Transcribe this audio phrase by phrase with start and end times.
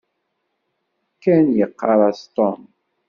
[1.21, 2.61] Ken yeɣɣar-as Tom.